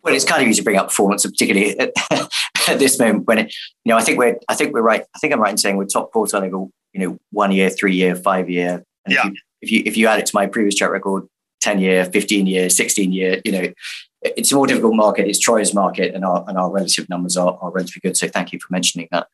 [0.03, 1.91] Well, it's kind of easy to bring up performance, particularly at,
[2.67, 5.03] at, this moment when it, you know, I think we're, I think we're right.
[5.15, 7.95] I think I'm right in saying we're top quartile over, you know, one year, three
[7.95, 8.83] year, five year.
[9.05, 9.25] And yeah.
[9.25, 11.23] If you, if you, if you add it to my previous track record,
[11.61, 13.73] 10 year, 15 year, 16 year, you know,
[14.23, 15.27] it's a more difficult market.
[15.27, 18.17] It's Troy's market, and our and our relative numbers are, are relatively good.
[18.17, 19.27] So thank you for mentioning that.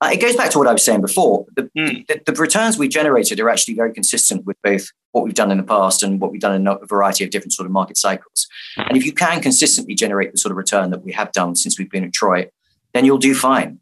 [0.00, 1.46] Uh, it goes back to what I was saying before.
[1.54, 2.06] The, mm.
[2.06, 5.56] the, the, returns we generated are actually very consistent with both what we've done in
[5.56, 8.46] the past and what we've done in a variety of different sort of market cycles.
[8.76, 11.78] And if you can consistently generate the sort of return that we have done since
[11.78, 12.50] we've been at Troy,
[12.92, 13.80] then you'll do fine.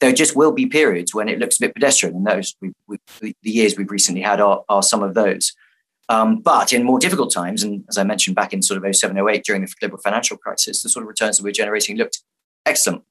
[0.00, 2.98] There just will be periods when it looks a bit pedestrian, and those we, we,
[3.20, 5.52] the years we've recently had are, are some of those.
[6.08, 9.16] Um, but in more difficult times, and as I mentioned back in sort of 07,
[9.16, 12.22] 08 during the global financial crisis, the sort of returns that we're generating looked
[12.64, 13.04] excellent.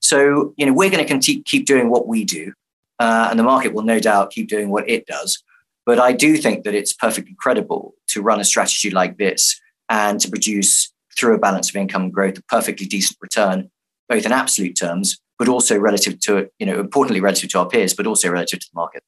[0.00, 2.52] So, you know, we're going to keep doing what we do,
[2.98, 5.42] uh, and the market will no doubt keep doing what it does.
[5.86, 10.20] But I do think that it's perfectly credible to run a strategy like this and
[10.20, 13.70] to produce, through a balance of income and growth, a perfectly decent return,
[14.08, 17.94] both in absolute terms, but also relative to, you know, importantly relative to our peers,
[17.94, 19.02] but also relative to the market.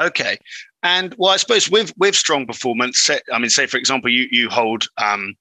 [0.00, 0.38] Okay.
[0.82, 4.48] And well, I suppose with with strong performance, I mean, say for example, you you
[4.48, 5.34] hold um,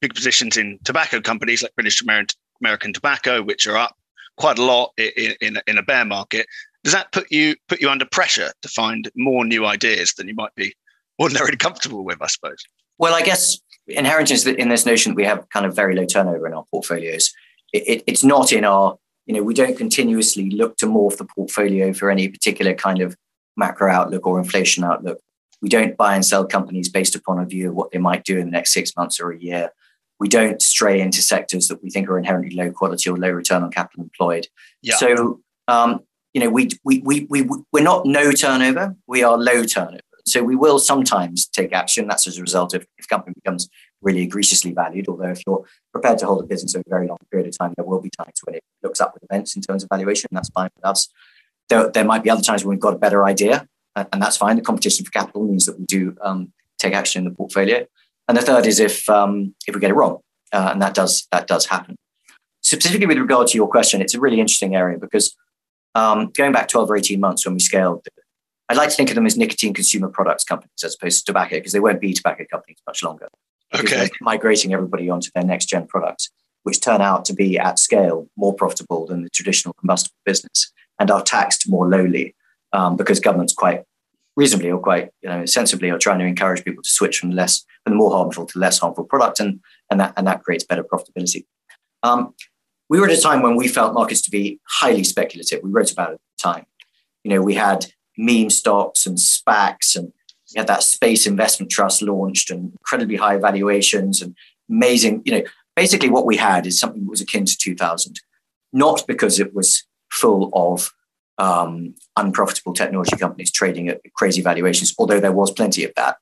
[0.00, 3.96] big positions in tobacco companies like British American, American Tobacco, which are up
[4.40, 6.46] quite a lot in, in, in a bear market.
[6.82, 10.34] Does that put you put you under pressure to find more new ideas than you
[10.34, 10.74] might be
[11.20, 12.20] ordinarily comfortable with?
[12.22, 12.64] I suppose.
[12.98, 16.06] Well, I guess inherent is in this notion that we have kind of very low
[16.06, 17.32] turnover in our portfolios.
[17.72, 21.24] It, it, it's not in our, you know, we don't continuously look to morph the
[21.24, 23.16] portfolio for any particular kind of
[23.56, 25.20] macro outlook or inflation outlook.
[25.62, 28.38] We don't buy and sell companies based upon a view of what they might do
[28.38, 29.70] in the next six months or a year.
[30.20, 33.62] We don't stray into sectors that we think are inherently low quality or low return
[33.62, 34.46] on capital employed.
[34.82, 34.96] Yeah.
[34.96, 36.00] So, um,
[36.34, 40.00] you know, we, we, we, we, we're not no turnover, we are low turnover.
[40.26, 42.06] So we will sometimes take action.
[42.06, 43.68] That's as a result of if a company becomes
[44.02, 45.08] really egregiously valued.
[45.08, 47.72] Although if you're prepared to hold a business over a very long period of time,
[47.76, 50.28] there will be times when it looks up with events in terms of valuation.
[50.30, 51.08] That's fine with us.
[51.68, 54.56] There, there might be other times when we've got a better idea, and that's fine.
[54.56, 57.86] The competition for capital means that we do um, take action in the portfolio.
[58.30, 60.20] And the third is if um, if we get it wrong,
[60.52, 61.96] uh, and that does that does happen.
[62.62, 65.34] Specifically with regard to your question, it's a really interesting area because
[65.96, 68.06] um, going back 12 or 18 months when we scaled,
[68.68, 71.56] I'd like to think of them as nicotine consumer products companies as opposed to tobacco
[71.56, 73.26] because they won't be tobacco companies much longer.
[73.74, 74.08] Okay.
[74.20, 76.30] Migrating everybody onto their next gen products,
[76.62, 81.10] which turn out to be at scale more profitable than the traditional combustible business and
[81.10, 82.36] are taxed more lowly
[82.72, 83.82] um, because governments quite
[84.40, 87.64] reasonably or quite you know sensibly are trying to encourage people to switch from less
[87.84, 90.82] from the more harmful to less harmful product, and and that and that creates better
[90.82, 91.44] profitability.
[92.02, 92.34] Um,
[92.88, 95.60] we were at a time when we felt markets to be highly speculative.
[95.62, 96.66] We wrote about it at the time.
[97.22, 100.12] You know, we had meme stocks and SPACs, and
[100.54, 104.34] we had that space investment trust launched, and incredibly high valuations and
[104.70, 105.22] amazing.
[105.26, 105.44] You know,
[105.76, 108.20] basically what we had is something that was akin to 2000,
[108.72, 110.92] not because it was full of
[111.40, 116.18] um, unprofitable technology companies trading at crazy valuations, although there was plenty of that.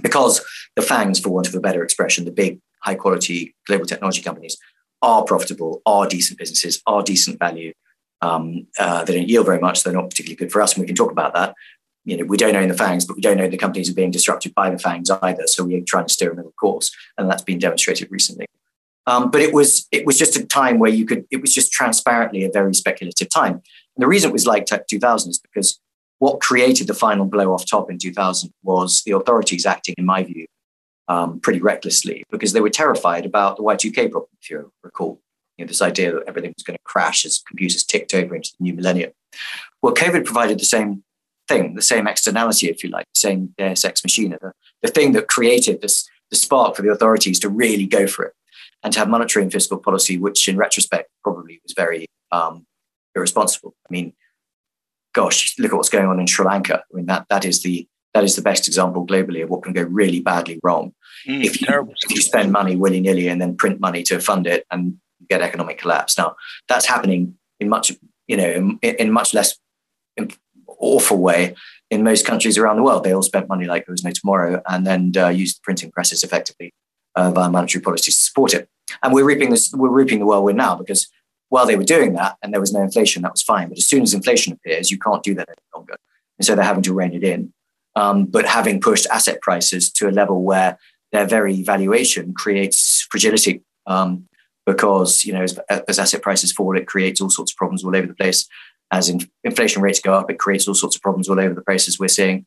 [0.00, 0.40] Because
[0.76, 4.56] the FANGs, for want of a better expression, the big high quality global technology companies
[5.02, 7.72] are profitable, are decent businesses, are decent value.
[8.22, 9.82] Um, uh, they don't yield very much.
[9.82, 11.54] They're not particularly good for us, and we can talk about that.
[12.04, 14.12] You know, we don't own the FANGs, but we don't know the companies are being
[14.12, 15.48] disrupted by the FANGs either.
[15.48, 18.46] So we're trying to steer a middle course, and that's been demonstrated recently.
[19.08, 21.72] Um, but it was it was just a time where you could it was just
[21.72, 23.62] transparently a very speculative time.
[23.96, 25.80] The reason it was like 2000 is because
[26.18, 30.22] what created the final blow off top in 2000 was the authorities acting, in my
[30.22, 30.46] view,
[31.08, 35.20] um, pretty recklessly because they were terrified about the Y2K problem, if you recall.
[35.56, 38.50] You know, this idea that everything was going to crash as computers ticked over into
[38.58, 39.12] the new millennium.
[39.80, 41.02] Well, COVID provided the same
[41.48, 45.12] thing, the same externality, if you like, the same Deus Ex Machina, the, the thing
[45.12, 48.34] that created this the spark for the authorities to really go for it
[48.82, 52.66] and to have monetary and fiscal policy, which in retrospect probably was very um,
[53.16, 53.74] irresponsible.
[53.88, 54.12] I mean,
[55.14, 56.82] gosh, look at what's going on in Sri Lanka.
[56.92, 59.74] I mean, that that is the that is the best example globally of what can
[59.74, 60.94] go really badly wrong
[61.28, 61.66] mm, if, you,
[62.02, 64.96] if you spend money willy nilly and then print money to fund it and
[65.28, 66.16] get economic collapse.
[66.16, 66.34] Now
[66.66, 67.92] that's happening in much,
[68.26, 69.58] you know, in, in much less
[70.78, 71.54] awful way
[71.90, 73.04] in most countries around the world.
[73.04, 76.24] They all spent money like there was no tomorrow and then uh, used printing presses
[76.24, 76.72] effectively
[77.16, 78.68] uh, via monetary policy to support it.
[79.02, 81.08] And we're reaping this, we're reaping the whirlwind now because
[81.48, 83.68] while they were doing that and there was no inflation, that was fine.
[83.68, 85.96] But as soon as inflation appears, you can't do that any longer.
[86.38, 87.52] And so they're having to rein it in
[87.96, 90.78] um, but having pushed asset prices to a level where
[91.10, 93.62] their very valuation creates fragility.
[93.86, 94.28] Um,
[94.66, 97.94] because you know, as, as, asset prices fall, it creates all sorts of problems all
[97.94, 98.48] over the place.
[98.90, 101.62] As in, inflation rates go up, it creates all sorts of problems all over the
[101.62, 102.46] places we're seeing,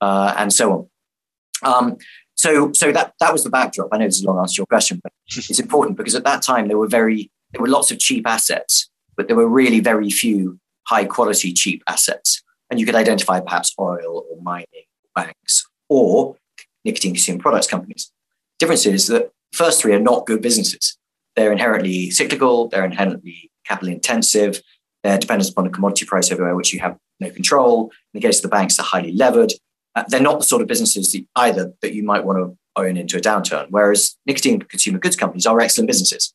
[0.00, 1.72] uh, and so on.
[1.72, 1.96] Um,
[2.34, 3.88] so, so that that was the backdrop.
[3.92, 6.24] I know this is a long answer to your question, but it's important because at
[6.24, 9.80] that time there were very there were lots of cheap assets, but there were really
[9.80, 14.66] very few high quality cheap assets, and you could identify perhaps oil or mining
[15.14, 16.36] banks or
[16.84, 18.12] nicotine consumer products companies.
[18.58, 20.96] Difference is that first three are not good businesses.
[21.36, 24.62] They're inherently cyclical, they're inherently capital intensive,
[25.02, 27.90] they're dependent upon a commodity price everywhere which you have no control.
[28.12, 29.52] In the case of the banks, they're highly levered.
[29.94, 33.16] Uh, they're not the sort of businesses either that you might want to own into
[33.16, 33.66] a downturn.
[33.70, 36.32] Whereas nicotine consumer goods companies are excellent businesses.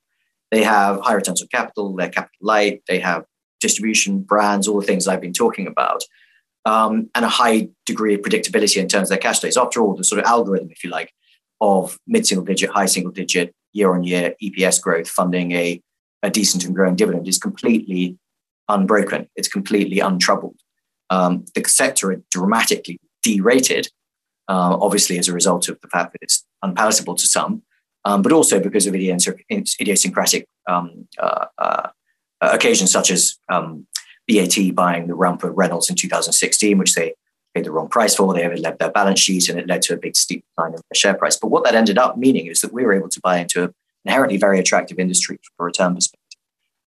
[0.52, 3.26] They have high returns on capital, they're capital light, they have
[3.62, 6.04] distribution, brands, all the things I've been talking about
[6.66, 9.58] um, and a high degree of predictability in terms of their cash flows.
[9.58, 11.14] After all, the sort of algorithm, if you like,
[11.62, 15.82] of mid-single digit, high single digit year-on-year EPS growth funding a,
[16.24, 18.18] a decent and growing dividend is completely
[18.68, 19.30] unbroken.
[19.36, 20.58] It's completely untroubled.
[21.10, 23.90] Um, the sector had dramatically derated,
[24.48, 27.62] uh, obviously as a result of the fact that it's unpalatable to some,
[28.06, 31.90] um, but also because of idiosyncratic um, uh, uh,
[32.42, 33.86] occasions such as um,
[34.28, 37.14] BAT buying the rump of Reynolds in 2016, which they
[37.54, 38.34] paid the wrong price for.
[38.34, 40.96] They overled their balance sheet and it led to a big steep decline in their
[40.96, 41.38] share price.
[41.38, 43.74] But what that ended up meaning is that we were able to buy into an
[44.06, 46.40] inherently very attractive industry from a return perspective,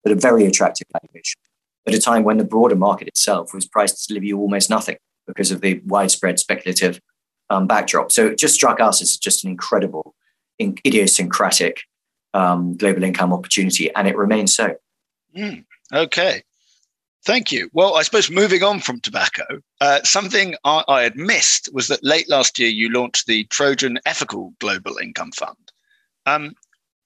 [0.03, 1.41] but a very attractive valuation
[1.89, 4.97] at a time when the broader market itself was priced to deliver you almost nothing
[5.27, 7.01] because of the widespread speculative
[7.51, 8.13] um, backdrop.
[8.13, 10.15] So it just struck us as just an incredible,
[10.61, 11.81] idiosyncratic
[12.35, 14.77] um, global income opportunity, and it remains so.
[15.37, 16.43] Mm, okay.
[17.25, 17.69] Thank you.
[17.73, 22.03] Well, I suppose moving on from tobacco, uh, something I, I, had missed was that
[22.03, 25.73] late last year you launched the Trojan Ethical Global Income Fund.
[26.27, 26.55] Um,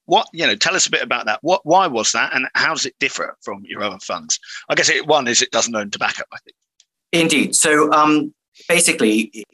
[0.04, 1.38] what you know, tell us a bit about that.
[1.42, 4.38] What, why was that, and how does it differ from your other funds?
[4.68, 6.24] I guess it, one is it doesn't own tobacco.
[6.32, 6.56] I think.
[7.12, 7.54] Indeed.
[7.54, 8.34] So um,
[8.68, 9.44] basically,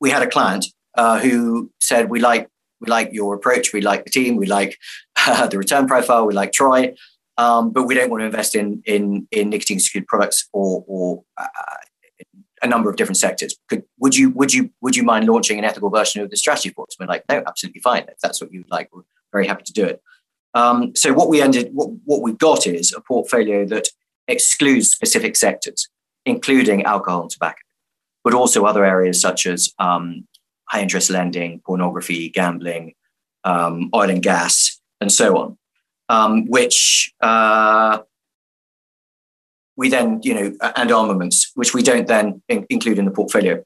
[0.00, 0.66] we had a client
[0.96, 2.48] uh, who said, "We like
[2.80, 3.72] we like your approach.
[3.72, 4.36] We like the team.
[4.36, 4.78] We like
[5.26, 6.26] uh, the return profile.
[6.26, 6.94] We like Troy."
[7.38, 11.24] um, but we don't want to invest in in, in nicotine secured products or or
[11.36, 11.46] uh,
[12.62, 13.56] a number of different sectors.
[13.68, 16.70] Could would you would you would you mind launching an ethical version of the strategy
[16.70, 16.96] for us?
[16.98, 18.04] We're like, no, absolutely fine.
[18.08, 20.02] If that's what you'd like, we're very happy to do it.
[20.54, 23.88] Um, so what we ended, what, what we got is a portfolio that
[24.26, 25.88] excludes specific sectors,
[26.24, 27.60] including alcohol and tobacco,
[28.24, 30.26] but also other areas such as um,
[30.68, 32.94] high interest lending, pornography, gambling,
[33.44, 35.58] um, oil and gas, and so on
[36.08, 37.98] um, which uh,
[39.76, 43.62] we then, you know, and armaments, which we don't then in- include in the portfolio.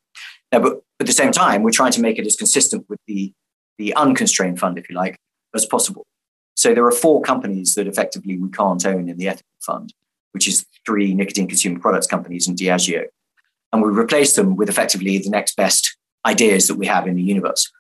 [0.52, 3.32] Now, but at the same time, we're trying to make it as consistent with the,
[3.78, 5.18] the unconstrained fund, if you like,
[5.54, 6.06] as possible.
[6.56, 9.94] So there are four companies that effectively we can't own in the ethical fund,
[10.32, 13.04] which is three nicotine consumer products companies and Diageo.
[13.72, 17.22] And we replace them with effectively the next best ideas that we have in the
[17.22, 17.70] universe.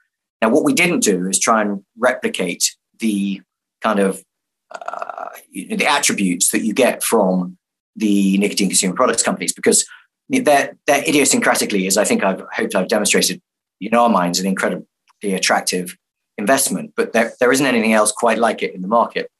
[0.42, 3.42] Now, what we didn't do is try and replicate the
[3.82, 4.22] kind of
[4.70, 7.58] uh, the attributes that you get from
[7.96, 9.84] the nicotine consumer products companies because
[10.28, 13.42] they're, they're idiosyncratically, as I think I've hoped I've demonstrated
[13.80, 14.86] in our minds, an incredibly
[15.22, 15.96] attractive
[16.38, 19.30] investment, but there, there isn't anything else quite like it in the market.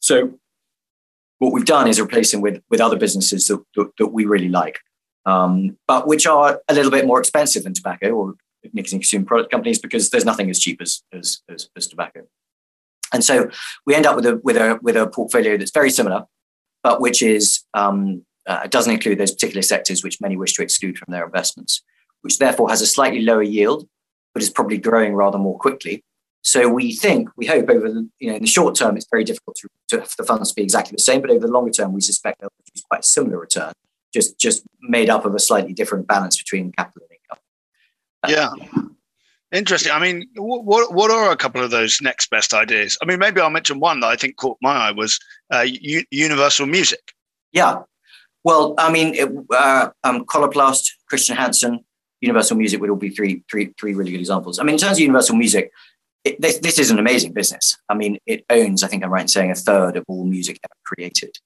[0.00, 0.38] So
[1.38, 4.48] what we've done is replace them with, with other businesses that, that, that we really
[4.48, 4.80] like,
[5.26, 8.34] um, but which are a little bit more expensive than tobacco or
[8.72, 12.22] nicotine consumer product companies because there's nothing as cheap as, as, as, as tobacco.
[13.12, 13.48] And so
[13.86, 16.24] we end up with a, with, a, with a portfolio that's very similar,
[16.82, 20.98] but which is um, uh, doesn't include those particular sectors which many wish to exclude
[20.98, 21.82] from their investments,
[22.22, 23.88] which therefore has a slightly lower yield,
[24.32, 26.02] but is probably growing rather more quickly.
[26.42, 29.24] So we think, we hope over the, you know, in the short term, it's very
[29.24, 31.70] difficult to, to, for the funds to be exactly the same, but over the longer
[31.70, 33.72] term, we suspect they'll produce quite a similar return,
[34.14, 38.60] just, just made up of a slightly different balance between capital and income.
[38.62, 38.82] Yeah.
[39.52, 39.92] Interesting.
[39.92, 42.98] I mean, what what are a couple of those next best ideas?
[43.00, 45.20] I mean, maybe I'll mention one that I think caught my eye was
[45.54, 47.12] uh, U- Universal Music.
[47.52, 47.82] Yeah,
[48.44, 51.32] well, I mean, it, uh, um, Coloplast, Chr.
[51.32, 51.84] Hansen,
[52.20, 54.58] Universal Music would all be three, three, three really good examples.
[54.58, 55.70] I mean, in terms of Universal Music,
[56.24, 57.76] it, this, this is an amazing business.
[57.88, 60.58] I mean, it owns, I think I'm right in saying, a third of all music
[60.64, 61.38] ever created,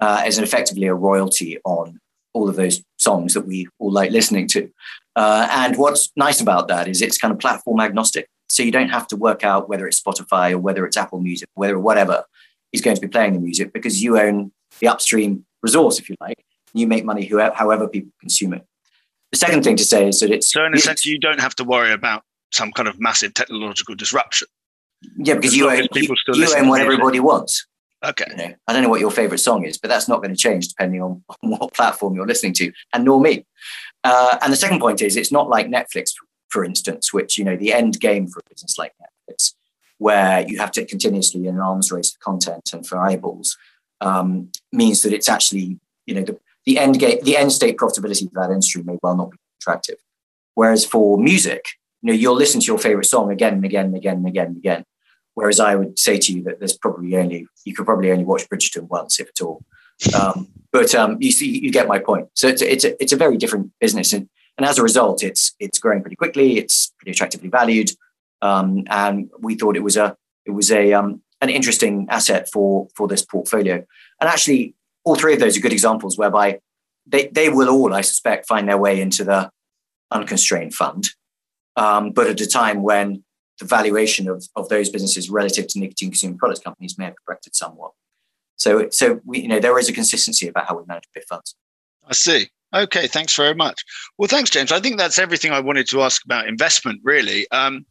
[0.00, 2.00] uh, as an effectively a royalty on
[2.32, 4.70] all of those songs that we all like listening to.
[5.16, 8.28] Uh, and what's nice about that is it's kind of platform agnostic.
[8.48, 11.48] So you don't have to work out whether it's Spotify or whether it's Apple Music,
[11.54, 12.24] whether whatever
[12.72, 16.16] is going to be playing the music because you own the upstream resource, if you
[16.20, 16.44] like.
[16.72, 18.64] You make money whoever, however people consume it.
[19.32, 21.54] The second thing to say is that it's so in a sense you don't have
[21.56, 24.48] to worry about some kind of massive technological disruption.
[25.16, 27.66] Yeah, because you own, you, you own what everybody wants.
[28.04, 28.24] Okay.
[28.30, 30.36] You know, I don't know what your favorite song is, but that's not going to
[30.36, 33.46] change depending on, what platform you're listening to, and nor me.
[34.04, 36.12] Uh, and the second point is it's not like Netflix,
[36.48, 39.54] for instance, which you know the end game for a business like Netflix,
[39.98, 43.58] where you have to continuously in an arms race for content and for eyeballs,
[44.00, 48.26] um, means that it's actually you know the, the end game, the end state profitability
[48.26, 49.96] of that industry may well not be attractive.
[50.54, 51.64] Whereas for music,
[52.02, 54.46] you know, you'll listen to your favorite song again and again and again and again
[54.46, 54.84] and again.
[55.34, 58.48] Whereas I would say to you that there's probably only you could probably only watch
[58.48, 59.64] Bridgerton once, if at all.
[60.18, 62.28] Um, but um, you see, you get my point.
[62.34, 65.22] So it's a, it's a, it's a very different business, and and as a result,
[65.22, 66.58] it's it's growing pretty quickly.
[66.58, 67.90] It's pretty attractively valued,
[68.42, 70.16] um, and we thought it was a
[70.46, 73.84] it was a um, an interesting asset for for this portfolio.
[74.20, 76.60] And actually, all three of those are good examples whereby
[77.06, 79.50] they, they will all, I suspect, find their way into the
[80.10, 81.08] unconstrained fund,
[81.76, 83.24] um, but at a time when
[83.60, 87.54] the valuation of, of those businesses relative to nicotine consumer products companies may have corrected
[87.54, 87.92] somewhat.
[88.56, 91.54] So, so we, you know, there is a consistency about how we manage PIF funds.
[92.06, 92.48] I see.
[92.74, 93.84] Okay, thanks very much.
[94.18, 94.72] Well, thanks, James.
[94.72, 97.50] I think that's everything I wanted to ask about investment, really.
[97.50, 97.84] Um,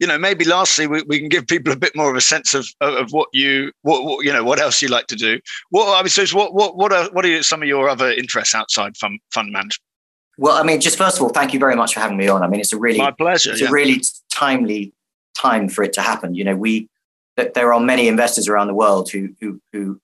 [0.00, 2.52] you know, maybe lastly, we, we can give people a bit more of a sense
[2.52, 5.38] of, of what you, what, what you know, what else you like to do.
[5.70, 8.54] What I mean, so what, what, what are, what are some of your other interests
[8.54, 9.78] outside fund, fund management?
[10.36, 12.42] Well, I mean, just first of all, thank you very much for having me on.
[12.42, 13.52] I mean, it's a really, my pleasure.
[13.52, 13.68] It's yeah.
[13.68, 14.92] a really timely
[15.36, 16.34] time for it to happen.
[16.34, 16.88] You know, we,
[17.36, 20.00] there are many investors around the world who, who, who,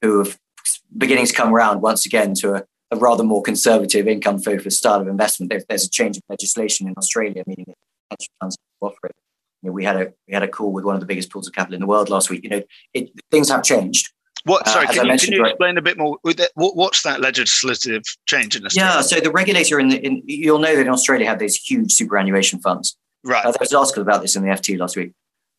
[0.00, 0.38] who have
[0.96, 5.00] beginning to come around once again to a, a rather more conservative income focused style
[5.00, 5.50] of investment.
[5.50, 7.76] There, there's a change of legislation in Australia, meaning that
[8.10, 9.16] pension funds offer it
[9.62, 11.46] you know, we had a we had a call with one of the biggest pools
[11.46, 12.42] of capital in the world last week.
[12.42, 14.12] You know, it, things have changed.
[14.44, 14.66] What?
[14.66, 16.18] Sorry, uh, can, you, can you explain a bit more?
[16.54, 18.94] What's that legislative change in Australia?
[18.96, 21.92] Yeah, so the regulator in, the, in you'll know that in Australia have these huge
[21.92, 22.96] superannuation funds.
[23.24, 23.44] Right.
[23.44, 25.12] Uh, there was an article about this in the FT last week,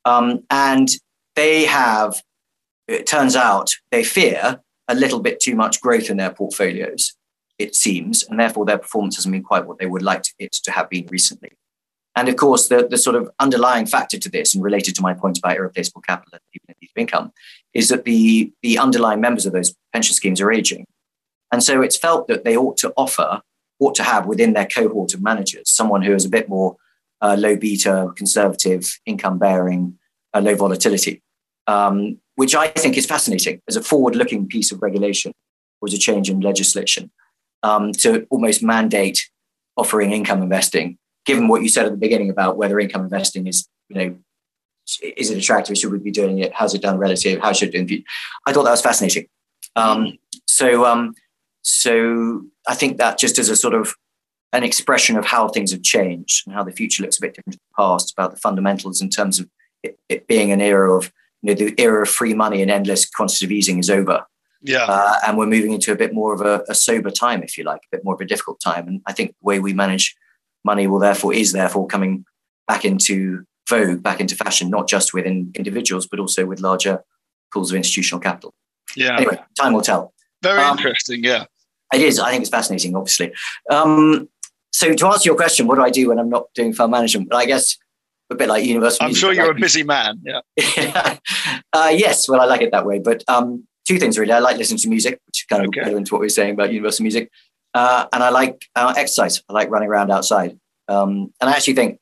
[0.05, 0.89] um, and
[1.35, 2.21] they have.
[2.87, 7.13] It turns out they fear a little bit too much growth in their portfolios.
[7.57, 10.71] It seems, and therefore their performance hasn't been quite what they would like it to
[10.71, 11.53] have been recently.
[12.15, 15.13] And of course, the, the sort of underlying factor to this, and related to my
[15.13, 16.37] point about irreplaceable capital
[16.67, 17.31] and of income,
[17.73, 20.85] is that the, the underlying members of those pension schemes are aging.
[21.51, 23.41] And so it's felt that they ought to offer,
[23.79, 26.77] ought to have within their cohort of managers, someone who is a bit more
[27.23, 29.97] uh, low beta, conservative, income bearing,
[30.33, 31.23] uh, low volatility,
[31.65, 35.31] um, which I think is fascinating as a forward looking piece of regulation
[35.81, 37.09] or as a change in legislation
[37.63, 39.29] um, to almost mandate
[39.77, 43.67] offering income investing given what you said at the beginning about whether income investing is,
[43.89, 44.15] you know,
[45.01, 45.77] is it attractive?
[45.77, 46.53] Should we be doing it?
[46.53, 47.39] How's it done relative?
[47.41, 48.03] How should it?
[48.45, 49.27] I thought that was fascinating.
[49.77, 51.13] Um, so, um,
[51.61, 53.95] so I think that just as a sort of
[54.53, 57.53] an expression of how things have changed and how the future looks a bit different
[57.53, 59.49] to the past, about the fundamentals in terms of
[59.81, 63.09] it, it being an era of, you know, the era of free money and endless
[63.09, 64.23] quantitative easing is over.
[64.61, 64.85] Yeah.
[64.87, 67.65] Uh, and we're moving into a bit more of a, a, sober time, if you
[67.65, 68.87] like, a bit more of a difficult time.
[68.87, 70.15] And I think the way we manage
[70.63, 72.23] money will therefore is therefore coming
[72.65, 77.03] back into vogue, back into fashion, not just within individuals, but also with larger
[77.51, 78.53] pools of institutional capital.
[78.95, 79.17] Yeah.
[79.17, 80.13] Anyway, time will tell.
[80.41, 81.23] Very um, interesting.
[81.23, 81.45] Yeah.
[81.93, 82.19] It is.
[82.19, 83.33] I think it's fascinating, obviously.
[83.69, 84.29] Um,
[84.73, 87.33] so to answer your question, what do I do when I'm not doing fund management?
[87.33, 87.77] I guess
[88.29, 89.03] a bit like universal.
[89.03, 90.21] I'm music, sure you're like a busy man.
[90.25, 90.41] Yeah.
[91.73, 92.27] uh, yes.
[92.27, 92.99] Well, I like it that way.
[92.99, 94.33] But um, two things really.
[94.33, 95.95] I like listening to music, which is kind of okay.
[95.95, 97.29] into what we were saying about universal music.
[97.73, 99.41] Uh, and I like uh, exercise.
[99.47, 100.57] I like running around outside.
[100.87, 101.99] Um, and I actually think,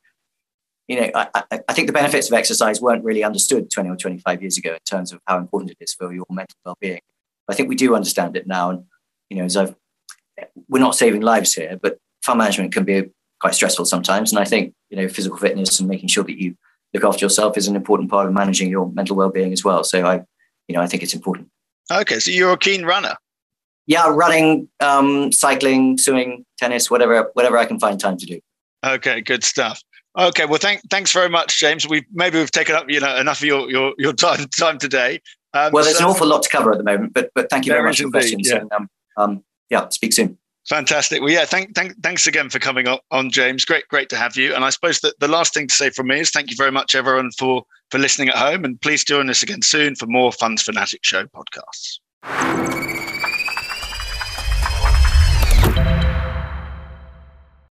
[0.88, 4.42] you know, I, I, think the benefits of exercise weren't really understood 20 or 25
[4.42, 7.00] years ago in terms of how important it is for your mental well-being.
[7.48, 8.72] I think we do understand it now.
[8.72, 8.84] And,
[9.30, 9.76] you know, as I've,
[10.68, 13.10] we're not saving lives here, but fund management can be
[13.40, 14.32] quite stressful sometimes.
[14.32, 16.56] And I think, you know, physical fitness and making sure that you
[16.94, 19.84] look after yourself is an important part of managing your mental well-being as well.
[19.84, 20.24] So I,
[20.68, 21.50] you know, I think it's important.
[21.92, 23.16] Okay, so you're a keen runner.
[23.88, 28.40] Yeah, running, um, cycling, swimming, tennis, whatever, whatever I can find time to do.
[28.86, 29.82] Okay, good stuff.
[30.18, 31.88] Okay, well, thank, thanks very much, James.
[31.88, 35.22] We maybe we've taken up you know enough of your your, your time time today.
[35.54, 37.66] Um, well, there's so, an awful lot to cover at the moment, but but thank
[37.66, 38.50] you very much for the questions.
[38.50, 38.58] Yeah.
[38.58, 40.38] And, um, um, yeah, speak soon.
[40.72, 41.20] Fantastic.
[41.20, 43.66] Well, yeah, thank, thank, thanks again for coming on, James.
[43.66, 44.56] Great, great to have you.
[44.56, 46.72] And I suppose that the last thing to say from me is thank you very
[46.72, 48.64] much, everyone, for for listening at home.
[48.64, 53.01] And please join us again soon for more Funds Fanatic Show podcasts.